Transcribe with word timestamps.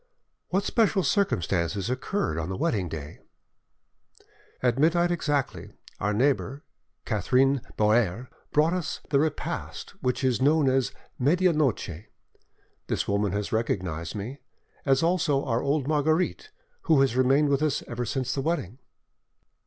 "What 0.49 0.63
special 0.63 1.03
circumstances 1.03 1.87
occurred 1.87 2.39
on 2.39 2.49
the 2.49 2.57
wedding 2.57 2.89
day?" 2.89 3.19
"At 4.63 4.79
midnight 4.79 5.11
exactly, 5.11 5.73
our 5.99 6.11
neighbour, 6.11 6.63
Catherine 7.05 7.61
Boere, 7.77 8.27
brought 8.51 8.73
us 8.73 9.01
the 9.11 9.19
repast 9.19 9.91
which 10.01 10.23
is 10.23 10.41
known 10.41 10.67
as 10.67 10.91
'medianoche.' 11.19 12.05
This 12.87 13.07
woman 13.07 13.33
has 13.33 13.51
recognised 13.51 14.15
me, 14.15 14.39
as 14.87 15.03
also 15.03 15.45
our 15.45 15.61
old 15.61 15.87
Marguerite, 15.87 16.49
who 16.89 16.99
has 17.01 17.15
remained 17.15 17.49
with 17.49 17.61
us 17.61 17.83
ever 17.87 18.03
since 18.03 18.33
the 18.33 18.41
wedding." 18.41 18.79